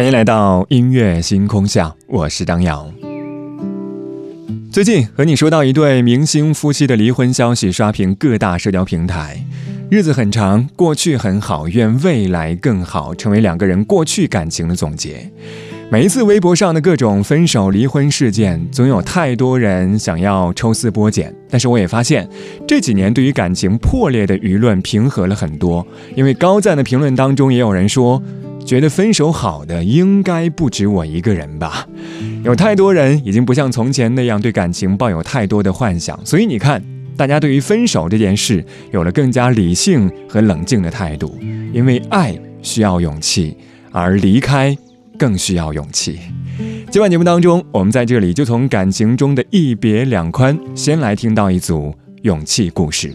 [0.00, 2.90] 欢迎来到音乐星空下，我是张瑶。
[4.72, 9.44] 最近和你说到一对明星夫妻的离婚消息刷屏各大社交平台，
[9.90, 15.30] 日子很长，过去很好，愿未来更好，成为两个人过去感情的总结。
[15.90, 21.30] 每一次微博上的各种分手、离婚事件，总有太多人想要抽丝剥茧。
[21.50, 22.26] 但是我也发现，
[22.66, 28.22] 这几年对于感情破裂的舆论平和了很多，因为高赞的评论当中也有人说。
[28.70, 31.88] 觉得分手好的应该不止我一个人吧？
[32.44, 36.80] 有太多人已经不像从前那样对感情抱有太多的幻想，所以你看，
[37.16, 41.36] 大家对于分手这件事有了更加理性和冷静的态度。
[41.72, 42.32] 因为爱
[42.62, 43.56] 需要勇气，
[43.90, 44.78] 而离开
[45.18, 46.20] 更需要勇气。
[46.92, 53.12] 今晚节目当中，我们在这里就从感情中的一别两宽，先来听到一组勇气故事。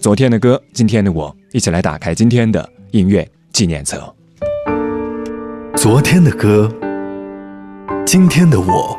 [0.00, 4.15] 昨天的歌，今天的我，一起来打开今天的音乐纪念册。
[5.76, 6.72] 昨天的歌，
[8.06, 8.98] 今天的我，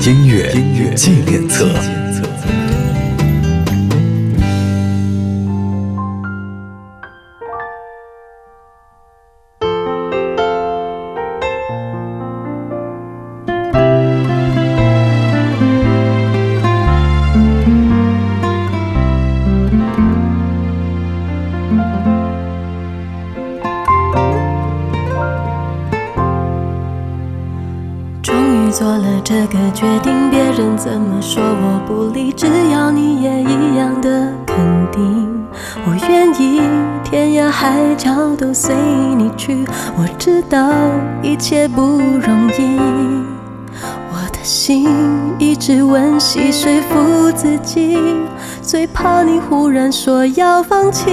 [0.00, 0.50] 音乐
[0.94, 2.01] 纪念册。
[42.02, 42.76] 不容易，
[44.10, 44.88] 我的心
[45.38, 47.96] 一直温习说服自己，
[48.60, 51.06] 最怕你忽然说要放弃。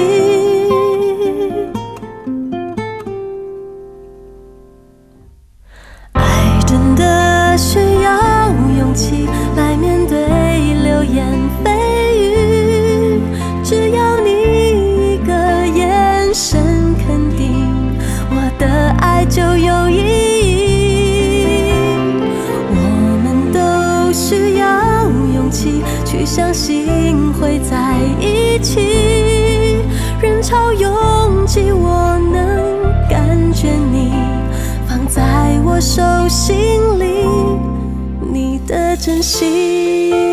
[39.01, 40.28] 珍惜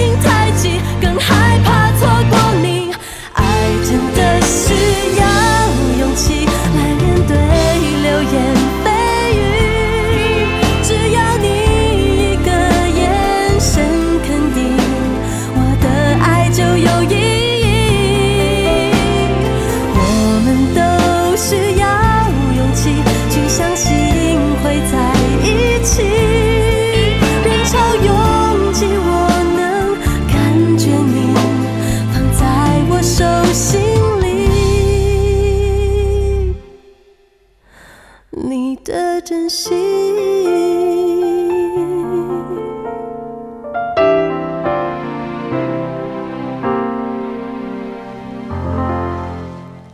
[0.00, 0.29] 心。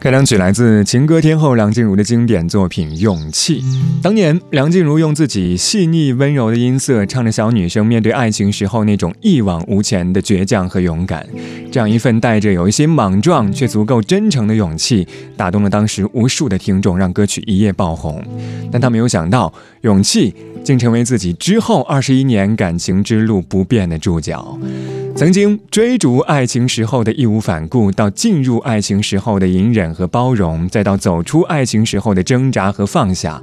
[0.07, 3.61] 这两曲来自情歌天后梁静茹的经典作品《勇气》。
[4.01, 11.27] 当年，梁静茹用自己细腻温柔的音色，唱着小女生面对爱情时候那种一往无前的倔强和勇敢。
[11.73, 15.05] 这样一份带着有一些莽撞却足够真诚的勇气，
[15.37, 18.25] 打动了当时无数的听众，让歌曲一夜爆红。
[18.71, 20.33] 但她没有想到，勇气
[20.63, 24.57] 竟成为自己之后二十一年感情之路不变的注脚。
[25.17, 33.43] 曾经追逐爱情时候的义无反顾，到进入爱情时候的隐忍和包容，再到走出爱情时候的挣扎和放下，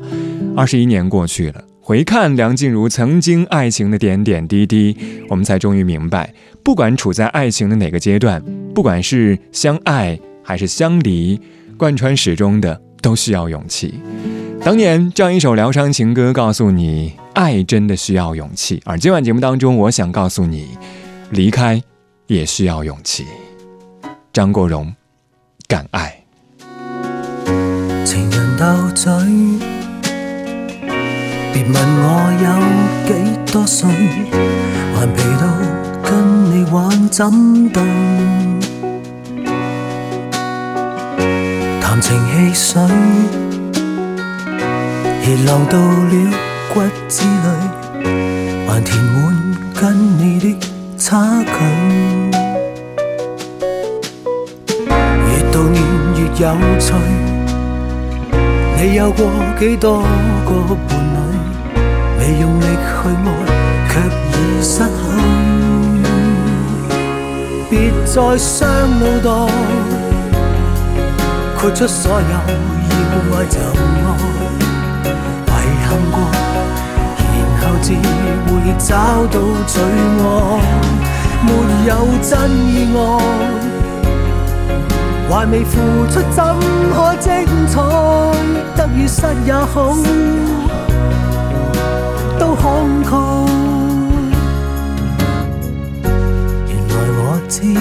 [0.56, 4.96] 二十一年过去了，回看梁静茹曾经爱情的点点滴滴，
[5.28, 6.32] 我们才终于明白，
[6.62, 8.40] 不管处在爱情的哪个阶段，
[8.76, 11.42] 不管是相爱还是相离，
[11.76, 13.96] 贯穿始终的都需要勇气。
[14.64, 18.80] 当年这样一首疗伤情歌，告诉你爱真的需要勇气。
[18.86, 20.78] 而今晚节目当中，我想告诉你。
[21.34, 21.82] 离开
[22.28, 23.26] 也需要勇气。
[24.32, 24.94] 张国荣，
[25.68, 26.16] 敢爱。
[28.06, 28.64] 情人斗
[28.94, 29.12] 嘴，
[31.52, 32.06] 别问我
[32.44, 32.46] 有
[33.08, 33.90] 几多岁，
[34.96, 35.48] 顽皮到
[36.04, 36.12] 跟
[36.52, 37.84] 你玩怎动？
[41.82, 42.80] 谈情汽水，
[45.24, 46.14] 热流到了
[46.72, 48.08] 骨子里，
[48.68, 50.73] 还填满跟你的。
[51.06, 51.52] 差距，
[54.88, 55.84] 越到年
[56.16, 56.48] 越有
[56.80, 56.94] 趣。
[58.78, 59.20] 你有过
[59.60, 60.02] 几多
[60.46, 61.16] 个伴侣？
[62.18, 62.96] 未用力去
[63.26, 63.28] 爱，
[63.90, 63.92] 却
[64.30, 64.32] 已
[64.64, 64.92] 失去。
[67.70, 68.64] 别再伤
[68.98, 69.28] 脑袋，
[71.58, 73.02] 豁出所有，要
[73.36, 75.52] 爱就爱，遗
[75.86, 76.16] 憾过。
[77.82, 77.98] 只会
[78.80, 80.24] 找到最爱，
[81.44, 81.48] 没
[81.88, 81.92] 有
[82.22, 83.00] 真意爱，
[85.30, 85.72] 还未付
[86.12, 86.44] 出怎
[86.94, 87.32] 可精
[87.68, 87.82] 彩？
[88.76, 89.96] 得与失也好，
[92.40, 92.62] 都慷
[93.04, 93.10] 慨。
[96.68, 97.74] 原来我知，立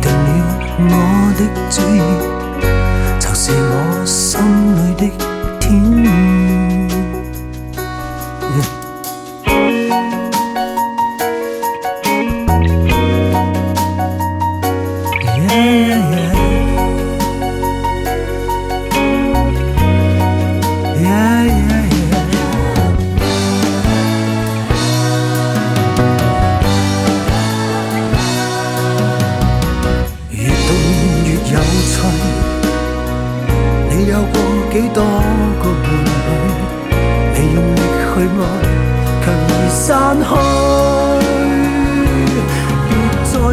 [0.00, 0.36] 定了
[0.78, 0.92] 我
[1.36, 1.40] 的
[1.70, 1.94] 主意，
[3.18, 4.40] 就是我心
[4.76, 5.02] 里的
[5.58, 5.64] 天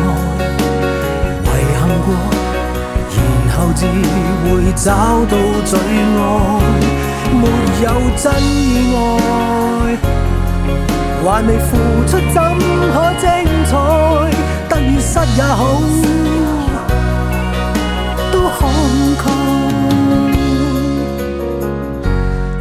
[0.06, 2.08] 爱，遗憾过，
[3.48, 3.82] 然后自
[4.46, 4.88] 会找
[5.26, 5.34] 到
[5.66, 6.18] 最爱。
[7.32, 7.44] 没
[7.84, 8.98] 有真意爱，
[11.22, 11.70] 还未付
[12.08, 12.36] 出怎
[12.94, 13.28] 可精
[13.66, 13.72] 彩？
[14.70, 15.60] 得与失也好，
[18.32, 18.58] 都慷
[19.20, 19.22] 慨。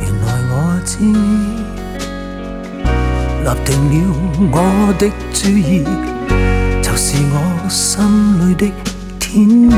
[0.00, 0.52] 原来我
[0.84, 1.37] 知。
[3.48, 4.14] 立定了
[4.52, 5.82] 我的主意，
[6.82, 8.70] 就是我心里的
[9.18, 9.70] 天。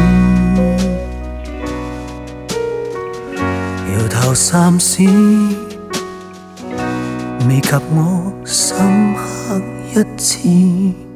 [3.92, 5.04] 摇头三思，
[7.48, 9.62] 未及我深刻
[9.94, 11.09] 一次。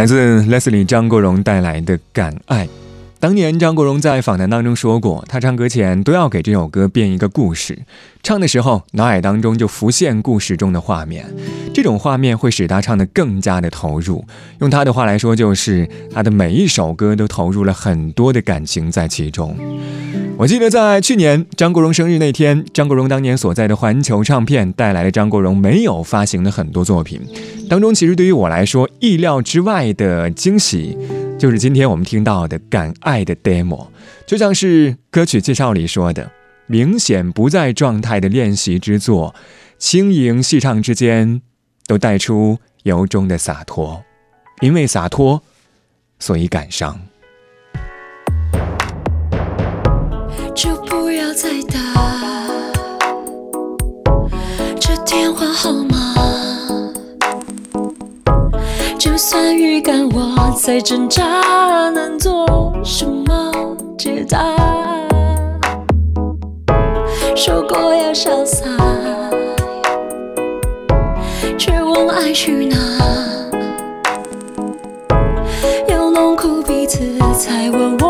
[0.00, 2.66] 来自 Leslie 张国荣带来的《敢爱》。
[3.18, 7.78] 当年张国荣在访谈当中说过，他唱歌前都要给这首歌编一个故事，
[8.22, 11.26] 唱的时候脑海当中就浮现故事中的画面，
[11.74, 14.24] 这种画面会使他唱得更加的投入。
[14.60, 19.54] 用他的话来说，就是他的每一首歌都投入了很多的感情在其中。
[20.40, 27.20] 我记得在去年张国荣生日那天，张国荣当年所在的环球唱片带来了张国荣没有发行的很多作品，
[27.68, 30.96] 当中其实对于我来说意料之外的惊喜，
[31.38, 33.88] 就是今天我们听到的《敢爱》的 demo，
[34.26, 36.32] 就像是歌曲介绍里说的，
[36.66, 39.34] 明显不在状态的练习之作，
[39.76, 41.42] 轻盈细唱之间，
[41.86, 44.02] 都带出由衷的洒脱，
[44.62, 45.42] 因为洒脱，
[46.18, 46.98] 所以感伤。
[50.62, 51.78] 就不要再打
[54.78, 55.96] 这电话号码。
[58.98, 61.24] 就算预感我在挣扎，
[61.94, 64.54] 能做什么解答？
[67.34, 68.66] 说过要潇洒，
[71.56, 72.76] 却问爱去哪？
[75.88, 76.98] 要弄哭彼此，
[77.32, 78.09] 才问我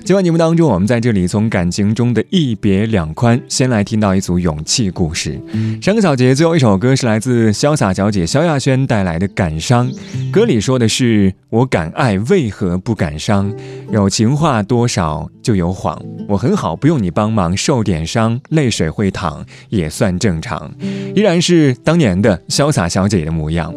[0.03, 5.39] 今晚节目当中，我们在这里从感情中的一别两宽，先来听到一组勇气故事。
[5.79, 9.89] 上个小节最后一首歌是来自潇洒小姐萧亚轩带来的《感伤》，
[10.31, 13.53] 歌里说的是“我敢爱，为何不敢伤？
[13.91, 20.71] 有情话多少就有谎，我很好，不用你帮忙，受点伤，泪水会淌，也算正常。
[21.13, 23.73] 依然是当年的潇洒小姐的模样。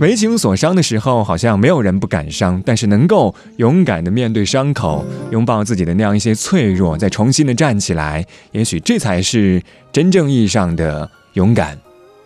[0.00, 11.78] 为情所伤的时候，好像没有人不敢伤，但是能够勇敢的面对伤口，拥抱自己的那样一些脆弱，再重新的站起来，也许这才是真正意义上的勇敢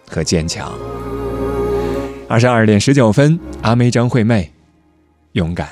[0.09, 0.73] 和坚强。
[2.29, 4.53] 二十二点十九分，阿妹张惠妹，
[5.33, 5.69] 勇敢。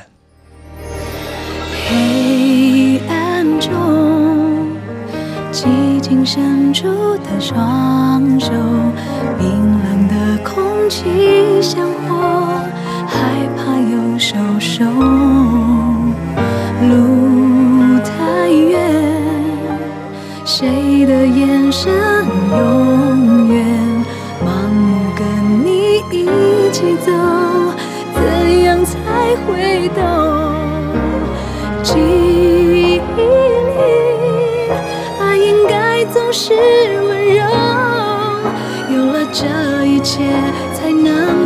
[1.88, 3.71] 黑暗中，
[5.52, 6.87] 寂静伸出
[7.18, 8.52] 的双手，
[9.38, 12.62] 冰冷的空气像火，
[13.06, 15.63] 害怕又受伤。
[21.07, 21.93] 的眼神
[22.51, 23.65] 永远
[24.45, 25.25] 盲目跟
[25.65, 26.25] 你一
[26.73, 27.13] 起走，
[28.15, 30.01] 怎样才会懂？
[31.83, 33.03] 记忆里，
[35.21, 36.55] 爱应该总是
[37.07, 37.45] 温柔。
[38.91, 40.23] 有了这一切，
[40.73, 41.44] 才能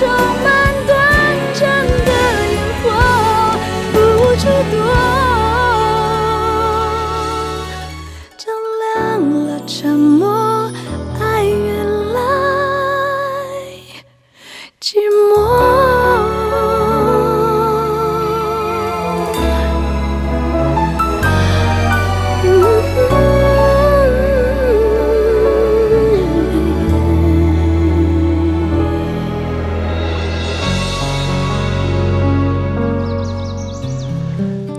[0.00, 0.39] 中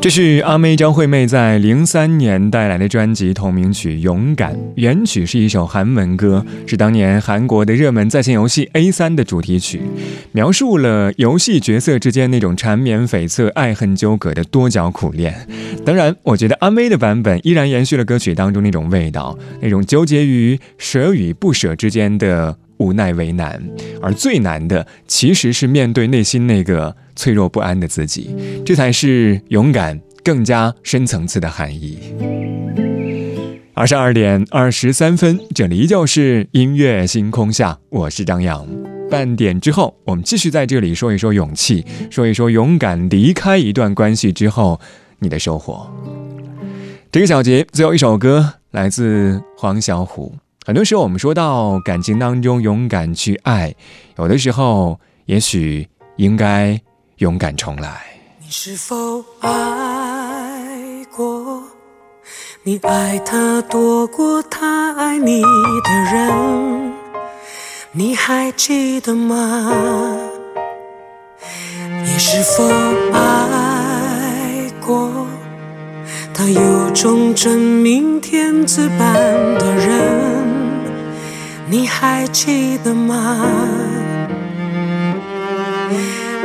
[0.01, 9.79] 这是阿妹张惠妹在零三年带来的专辑同名曲《勇敢》，原曲是一首韩文歌，是当年韩国的热门在线游戏 A 三的主题曲，
[10.31, 15.47] 描述了游戏角色之间那种缠绵悱恻、爱恨纠葛的多角苦恋。
[15.85, 23.61] 当然，我觉得阿妹的版本依然延续了歌曲当中那种味道，那种纠结于舍与不舍之间的无奈为难，
[24.01, 31.99] 而最难的其实是面对内心那个脆弱不安的自己，这才是勇敢更加深层次的含义。
[33.75, 38.67] 二十二点二十三分，这里依旧是音乐星空下，我是张扬。
[39.09, 44.79] 半点之后，我们继续在这里说一说勇气，说一说勇敢离开一段关系之后
[45.19, 45.89] 你的收获。
[47.11, 50.31] 这个小节最后一首歌来自黄小琥。
[50.71, 53.75] 很多时候，我们说到感情当中勇敢去爱，
[54.17, 56.79] 有的时候也许应该
[57.17, 58.01] 勇敢重来。
[58.39, 59.49] 你是否爱
[61.13, 61.61] 过？
[62.63, 66.93] 你爱他多过他爱你的人，
[67.91, 70.17] 你还记得吗？
[72.01, 72.63] 你是否
[73.11, 75.27] 爱过？
[76.33, 79.13] 他有种真命天子般
[79.59, 80.40] 的人，
[81.71, 83.47] 你还记得吗？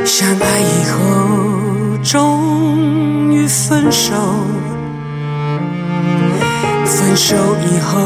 [0.05, 4.15] 相爱以后终于分手，
[6.85, 7.35] 分手
[7.69, 7.99] 以后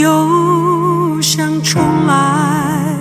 [0.00, 2.96] 又想重来。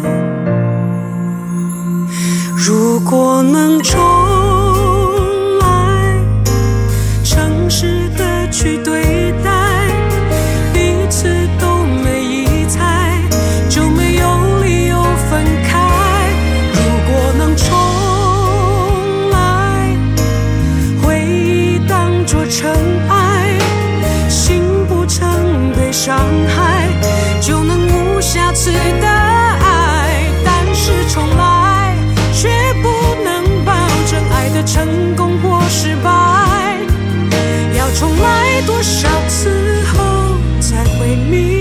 [2.57, 4.10] 如果能重。
[38.31, 41.60] 爱多少次后才会明？